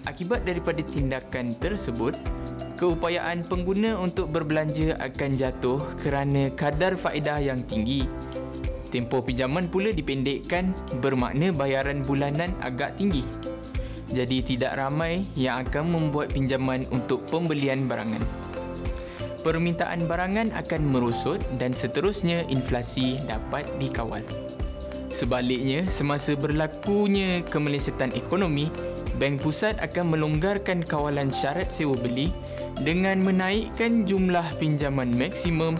Akibat 0.08 0.48
daripada 0.48 0.80
tindakan 0.80 1.52
tersebut, 1.60 2.16
keupayaan 2.82 3.46
pengguna 3.46 3.94
untuk 3.94 4.34
berbelanja 4.34 4.98
akan 4.98 5.38
jatuh 5.38 5.78
kerana 6.02 6.50
kadar 6.58 6.98
faedah 6.98 7.38
yang 7.38 7.62
tinggi. 7.62 8.02
Tempoh 8.90 9.22
pinjaman 9.22 9.70
pula 9.70 9.94
dipendekkan 9.94 10.74
bermakna 10.98 11.54
bayaran 11.54 12.02
bulanan 12.02 12.50
agak 12.58 12.98
tinggi. 12.98 13.22
Jadi 14.10 14.42
tidak 14.42 14.74
ramai 14.74 15.22
yang 15.38 15.62
akan 15.62 15.94
membuat 15.94 16.34
pinjaman 16.34 16.82
untuk 16.90 17.22
pembelian 17.30 17.86
barangan 17.86 18.42
permintaan 19.42 20.06
barangan 20.06 20.54
akan 20.54 20.82
merosot 20.86 21.42
dan 21.58 21.74
seterusnya 21.74 22.46
inflasi 22.46 23.18
dapat 23.26 23.66
dikawal. 23.82 24.22
Sebaliknya, 25.10 25.84
semasa 25.90 26.38
berlakunya 26.38 27.42
kemelesetan 27.50 28.14
ekonomi, 28.14 28.70
Bank 29.18 29.42
Pusat 29.42 29.82
akan 29.82 30.14
melonggarkan 30.14 30.86
kawalan 30.86 31.28
syarat 31.34 31.68
sewa 31.68 31.98
beli 31.98 32.32
dengan 32.80 33.20
menaikkan 33.20 34.08
jumlah 34.08 34.56
pinjaman 34.56 35.12
maksimum 35.12 35.76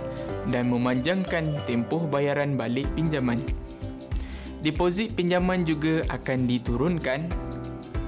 dan 0.52 0.68
memanjangkan 0.68 1.48
tempoh 1.64 2.05
bayaran 2.05 2.59
balik 2.59 2.85
pinjaman. 2.92 3.40
Deposit 4.61 5.16
pinjaman 5.18 5.66
juga 5.66 6.05
akan 6.12 6.46
diturunkan 6.46 7.26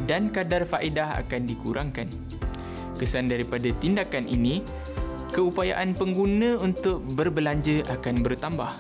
dan 0.07 0.29
kadar 0.31 0.69
faedah 0.69 1.19
akan 1.25 1.49
dikurangkan. 1.49 2.07
Kesan 2.95 3.27
daripada 3.27 3.73
tindakan 3.83 4.29
ini 4.31 4.63
keupayaan 5.35 5.99
pengguna 5.99 6.63
untuk 6.63 7.03
berbelanja 7.19 7.83
akan 7.91 8.23
bertambah. 8.23 8.71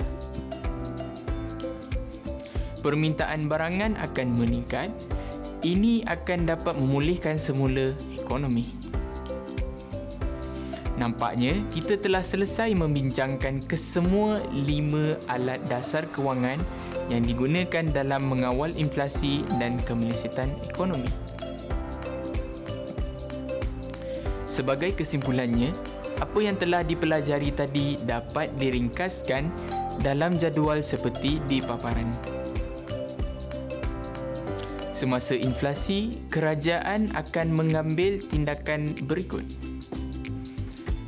Permintaan 2.85 3.51
barangan 3.51 3.99
akan 3.99 4.29
meningkat. 4.39 4.93
Ini 5.65 6.05
akan 6.05 6.45
dapat 6.45 6.77
memulihkan 6.77 7.41
semula 7.41 7.97
ekonomi. 8.21 8.84
Nampaknya 10.95 11.59
kita 11.75 11.99
telah 11.99 12.23
selesai 12.23 12.71
membincangkan 12.79 13.67
kesemua 13.67 14.39
lima 14.55 15.19
alat 15.27 15.59
dasar 15.67 16.07
kewangan 16.15 16.63
yang 17.11 17.27
digunakan 17.27 17.83
dalam 17.91 18.31
mengawal 18.31 18.71
inflasi 18.79 19.43
dan 19.59 19.75
kemelesetan 19.83 20.49
ekonomi. 20.71 21.11
Sebagai 24.47 24.95
kesimpulannya, 24.95 25.75
apa 26.23 26.39
yang 26.39 26.55
telah 26.55 26.87
dipelajari 26.87 27.51
tadi 27.51 27.99
dapat 27.99 28.55
diringkaskan 28.55 29.51
dalam 29.99 30.39
jadual 30.39 30.79
seperti 30.79 31.43
di 31.51 31.59
paparan. 31.59 32.07
Semasa 34.95 35.35
inflasi, 35.35 36.23
kerajaan 36.31 37.11
akan 37.19 37.51
mengambil 37.51 38.23
tindakan 38.23 38.95
berikut. 39.11 39.43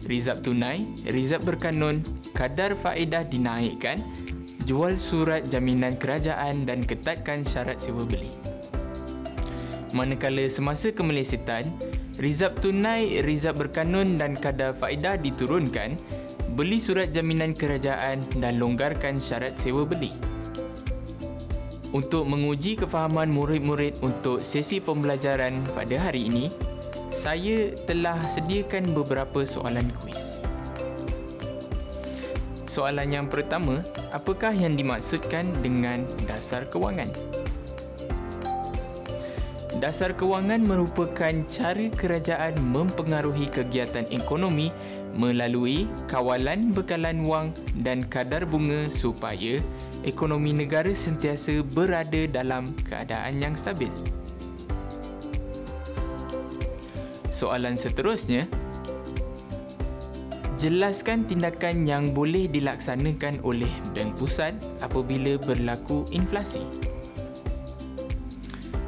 Rizab 0.07 0.47
tunai, 0.47 0.87
rizab 1.11 1.42
berkanun, 1.42 2.01
kadar 2.31 2.79
faedah 2.79 3.27
dinaikkan, 3.27 3.99
jual 4.62 4.95
surat 4.95 5.42
jaminan 5.51 5.99
kerajaan 5.99 6.62
dan 6.62 6.87
ketatkan 6.87 7.42
syarat 7.42 7.83
sewa 7.83 8.07
beli. 8.07 8.31
Manakala 9.90 10.47
semasa 10.47 10.95
kemelesetan, 10.95 11.75
Rizab 12.16 12.57
tunai, 12.64 13.21
rizab 13.21 13.61
berkanun 13.61 14.16
dan 14.16 14.40
kadar 14.40 14.73
faedah 14.73 15.21
diturunkan, 15.21 16.01
beli 16.57 16.81
surat 16.81 17.12
jaminan 17.12 17.53
kerajaan 17.53 18.25
dan 18.40 18.57
longgarkan 18.57 19.21
syarat 19.21 19.53
sewa 19.61 19.85
beli. 19.85 20.09
Untuk 21.92 22.25
menguji 22.25 22.81
kefahaman 22.81 23.29
murid-murid 23.29 24.01
untuk 24.01 24.40
sesi 24.40 24.81
pembelajaran 24.81 25.61
pada 25.77 26.09
hari 26.09 26.25
ini, 26.33 26.49
saya 27.16 27.72
telah 27.88 28.20
sediakan 28.29 28.92
beberapa 28.92 29.40
soalan 29.48 29.88
kuis. 30.05 30.44
Soalan 32.68 33.09
yang 33.09 33.26
pertama, 33.33 33.81
apakah 34.12 34.52
yang 34.52 34.76
dimaksudkan 34.76 35.48
dengan 35.64 36.05
dasar 36.29 36.68
kewangan? 36.68 37.09
Dasar 39.81 40.12
kewangan 40.12 40.61
merupakan 40.61 41.33
cara 41.48 41.88
kerajaan 41.96 42.61
mempengaruhi 42.61 43.48
kegiatan 43.48 44.05
ekonomi 44.12 44.68
melalui 45.16 45.88
kawalan 46.12 46.76
bekalan 46.76 47.24
wang 47.24 47.48
dan 47.81 48.05
kadar 48.05 48.44
bunga 48.44 48.92
supaya 48.92 49.57
ekonomi 50.05 50.52
negara 50.52 50.92
sentiasa 50.92 51.64
berada 51.64 52.29
dalam 52.29 52.68
keadaan 52.85 53.40
yang 53.40 53.57
stabil. 53.57 53.88
Soalan 57.37 57.77
seterusnya, 57.77 58.49
jelaskan 60.57 61.29
tindakan 61.29 61.85
yang 61.85 62.16
boleh 62.16 62.49
dilaksanakan 62.49 63.44
oleh 63.44 63.68
Bank 63.92 64.16
Pusat 64.16 64.57
apabila 64.81 65.37
berlaku 65.44 66.09
inflasi. 66.16 66.64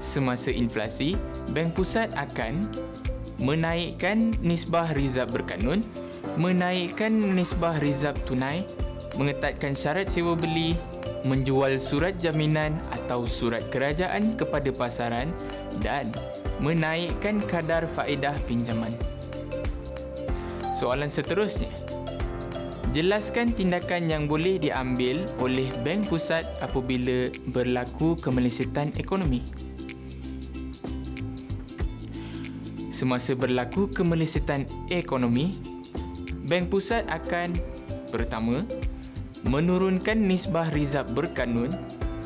Semasa 0.00 0.48
inflasi, 0.48 1.12
Bank 1.52 1.76
Pusat 1.76 2.16
akan 2.16 2.72
menaikkan 3.36 4.32
nisbah 4.40 4.96
rizab 4.96 5.28
berkanun, 5.28 5.84
menaikkan 6.40 7.12
nisbah 7.12 7.76
rizab 7.84 8.16
tunai, 8.24 8.64
mengetatkan 9.20 9.76
syarat 9.76 10.08
sewa 10.08 10.32
beli, 10.32 10.72
menjual 11.28 11.76
surat 11.76 12.16
jaminan 12.16 12.80
atau 12.96 13.28
surat 13.28 13.60
kerajaan 13.68 14.40
kepada 14.40 14.72
pasaran 14.72 15.28
dan 15.84 16.08
menaikkan 16.58 17.42
kadar 17.46 17.86
faedah 17.86 18.34
pinjaman. 18.46 18.94
Soalan 20.74 21.10
seterusnya. 21.10 21.70
Jelaskan 22.94 23.52
tindakan 23.52 24.08
yang 24.08 24.24
boleh 24.26 24.56
diambil 24.56 25.28
oleh 25.38 25.68
Bank 25.84 26.08
Pusat 26.08 26.48
apabila 26.64 27.28
berlaku 27.52 28.16
kemelesetan 28.16 28.96
ekonomi. 28.96 29.44
semasa 32.98 33.38
berlaku 33.38 33.86
kemelesetan 33.94 34.66
ekonomi, 34.90 35.54
Bank 36.50 36.74
Pusat 36.74 37.06
akan 37.06 37.54
pertama, 38.10 38.66
menurunkan 39.46 40.18
nisbah 40.18 40.66
rizab 40.74 41.06
berkanun, 41.14 41.70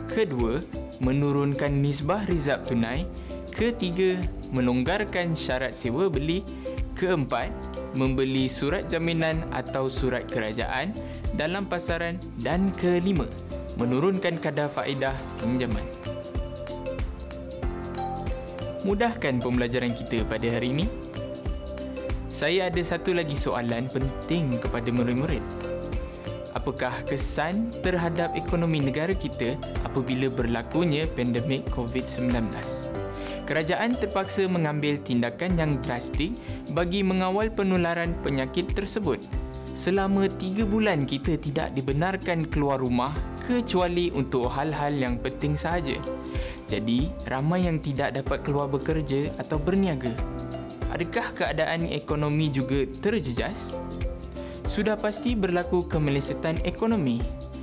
kedua, 0.08 0.64
menurunkan 1.04 1.68
nisbah 1.84 2.24
rizab 2.24 2.64
tunai, 2.64 3.04
ketiga, 3.52 4.18
melonggarkan 4.50 5.36
syarat 5.36 5.76
sewa 5.76 6.08
beli, 6.08 6.42
keempat, 6.98 7.52
membeli 7.92 8.48
surat 8.48 8.88
jaminan 8.88 9.44
atau 9.52 9.92
surat 9.92 10.24
kerajaan 10.24 10.96
dalam 11.36 11.68
pasaran 11.68 12.16
dan 12.40 12.72
kelima, 12.80 13.28
menurunkan 13.76 14.40
kadar 14.40 14.72
faedah 14.72 15.14
pinjaman 15.38 15.84
mudahkan 18.82 19.38
pembelajaran 19.38 19.94
kita 19.94 20.26
pada 20.26 20.46
hari 20.50 20.74
ini? 20.74 20.86
Saya 22.32 22.66
ada 22.66 22.82
satu 22.82 23.14
lagi 23.14 23.38
soalan 23.38 23.86
penting 23.86 24.58
kepada 24.58 24.90
murid-murid. 24.90 25.42
Apakah 26.52 26.94
kesan 27.06 27.70
terhadap 27.82 28.34
ekonomi 28.34 28.82
negara 28.82 29.14
kita 29.14 29.58
apabila 29.86 30.30
berlakunya 30.30 31.06
pandemik 31.14 31.66
COVID-19? 31.70 32.50
Kerajaan 33.52 34.00
terpaksa 34.00 34.48
mengambil 34.48 34.96
tindakan 34.96 35.60
yang 35.60 35.76
drastik 35.84 36.32
bagi 36.72 37.04
mengawal 37.04 37.52
penularan 37.52 38.16
penyakit 38.24 38.72
tersebut. 38.72 39.20
Selama 39.76 40.24
tiga 40.40 40.64
bulan 40.64 41.04
kita 41.04 41.36
tidak 41.36 41.68
dibenarkan 41.76 42.48
keluar 42.48 42.80
rumah 42.80 43.12
kecuali 43.44 44.08
untuk 44.16 44.48
hal-hal 44.48 44.96
yang 44.96 45.20
penting 45.20 45.52
sahaja. 45.52 46.00
Jadi, 46.64 47.12
ramai 47.28 47.68
yang 47.68 47.76
tidak 47.76 48.16
dapat 48.16 48.40
keluar 48.40 48.72
bekerja 48.72 49.28
atau 49.36 49.60
berniaga. 49.60 50.16
Adakah 50.88 51.36
keadaan 51.36 51.92
ekonomi 51.92 52.48
juga 52.48 52.88
terjejas? 53.04 53.76
Sudah 54.64 54.96
pasti 54.96 55.36
berlaku 55.36 55.84
kemelesetan 55.92 56.56
ekonomi. 56.64 57.20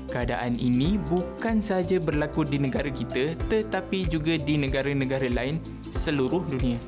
Keadaan 0.10 0.58
ini 0.58 0.98
bukan 1.06 1.62
sahaja 1.62 2.02
berlaku 2.02 2.42
di 2.42 2.58
negara 2.58 2.90
kita 2.90 3.38
tetapi 3.46 4.10
juga 4.10 4.42
di 4.42 4.58
negara-negara 4.58 5.30
lain 5.30 5.62
seluruh 5.94 6.42
dunia. 6.50 6.82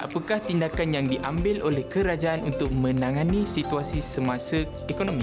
Apakah 0.00 0.40
tindakan 0.40 0.96
yang 0.96 1.06
diambil 1.06 1.60
oleh 1.60 1.84
kerajaan 1.86 2.42
untuk 2.48 2.72
menangani 2.72 3.44
situasi 3.44 4.00
semasa 4.00 4.64
ekonomi? 4.88 5.22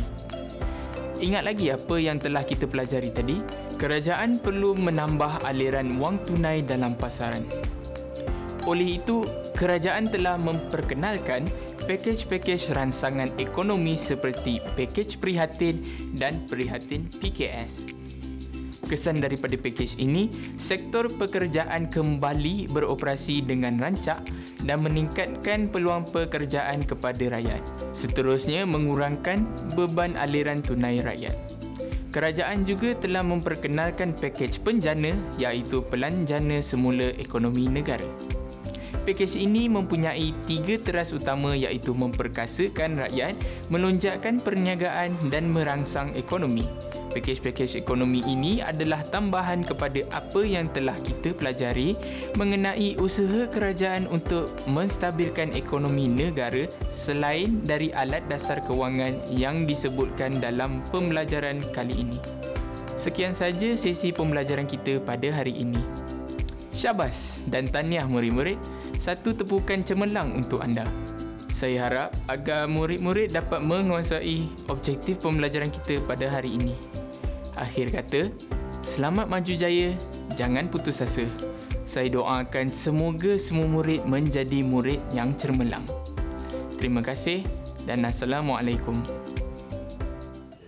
Ingat 1.19 1.43
lagi 1.43 1.67
apa 1.74 2.00
yang 2.00 2.15
telah 2.22 2.48
kita 2.48 2.63
pelajari 2.63 3.12
tadi? 3.12 3.43
Kerajaan 3.76 4.39
perlu 4.39 4.78
menambah 4.78 5.43
aliran 5.43 6.00
wang 6.00 6.15
tunai 6.24 6.63
dalam 6.63 6.95
pasaran. 6.95 7.43
Oleh 8.63 9.02
itu, 9.02 9.28
kerajaan 9.60 10.08
telah 10.08 10.39
memperkenalkan 10.39 11.43
pakej-pakej 11.89 12.69
ransangan 12.78 13.34
ekonomi 13.41 13.97
seperti 13.97 14.62
pakej 14.78 15.17
prihatin 15.17 15.82
dan 16.13 16.45
prihatin 16.45 17.10
PKS. 17.17 17.89
Kesan 18.86 19.25
daripada 19.25 19.58
pakej 19.58 19.97
ini, 19.97 20.30
sektor 20.62 21.10
pekerjaan 21.10 21.89
kembali 21.89 22.69
beroperasi 22.69 23.41
dengan 23.41 23.82
rancak 23.82 24.21
dan 24.69 24.86
meningkatkan 24.86 25.65
peluang 25.65 26.06
pekerjaan 26.13 26.86
kepada 26.86 27.34
rakyat. 27.34 27.62
Seterusnya, 27.97 28.69
mengurangkan 28.69 29.49
beban 29.73 30.13
aliran 30.13 30.62
tunai 30.62 31.02
rakyat. 31.02 31.34
Kerajaan 32.13 32.69
juga 32.69 32.93
telah 32.97 33.25
memperkenalkan 33.25 34.13
pakej 34.13 34.62
penjana 34.62 35.13
iaitu 35.41 35.82
Pelan 35.89 36.25
Jana 36.30 36.62
Semula 36.62 37.13
Ekonomi 37.17 37.65
Negara. 37.69 38.38
Pakej 39.10 39.41
ini 39.41 39.65
mempunyai 39.65 40.38
tiga 40.45 40.78
teras 40.78 41.10
utama 41.10 41.58
iaitu 41.58 41.98
memperkasakan 41.98 43.02
rakyat, 43.02 43.34
melonjakkan 43.74 44.38
perniagaan 44.38 45.10
dan 45.34 45.50
merangsang 45.50 46.13
ekonomi. 46.13 46.69
Pakej-pakej 47.10 47.82
ekonomi 47.82 48.22
ini 48.30 48.62
adalah 48.62 49.02
tambahan 49.02 49.65
kepada 49.65 50.06
apa 50.13 50.45
yang 50.45 50.69
telah 50.69 50.93
kita 51.02 51.34
pelajari 51.34 51.98
mengenai 52.38 53.02
usaha 53.02 53.50
kerajaan 53.50 54.06
untuk 54.13 54.54
menstabilkan 54.69 55.58
ekonomi 55.58 56.06
negara 56.06 56.69
selain 56.93 57.65
dari 57.65 57.89
alat 57.89 58.22
dasar 58.30 58.62
kewangan 58.62 59.17
yang 59.34 59.65
disebutkan 59.65 60.38
dalam 60.38 60.86
pembelajaran 60.93 61.65
kali 61.74 61.98
ini. 61.98 62.22
Sekian 62.93 63.34
saja 63.34 63.74
sesi 63.74 64.13
pembelajaran 64.13 64.69
kita 64.69 65.02
pada 65.02 65.34
hari 65.34 65.65
ini. 65.65 65.82
Syabas 66.69 67.43
dan 67.50 67.67
tahniah 67.67 68.08
murid-murid, 68.08 68.56
satu 68.99 69.31
tepukan 69.31 69.79
cemerlang 69.81 70.35
untuk 70.35 70.59
anda. 70.59 70.83
Saya 71.49 71.89
harap 71.89 72.09
agar 72.29 72.69
murid-murid 72.69 73.33
dapat 73.33 73.63
menguasai 73.63 74.45
objektif 74.69 75.23
pembelajaran 75.23 75.71
kita 75.71 76.03
pada 76.03 76.27
hari 76.29 76.55
ini. 76.55 76.75
Akhir 77.57 77.89
kata, 77.91 78.29
selamat 78.85 79.27
maju 79.27 79.53
jaya, 79.55 79.95
jangan 80.35 80.67
putus 80.67 81.01
asa. 81.03 81.25
Saya 81.89 82.13
doakan 82.13 82.69
semoga 82.69 83.33
semua 83.41 83.65
murid 83.65 84.05
menjadi 84.05 84.62
murid 84.62 85.01
yang 85.09 85.33
cermelang. 85.35 85.83
Terima 86.77 87.01
kasih 87.01 87.41
dan 87.89 88.05
Assalamualaikum. 88.05 89.29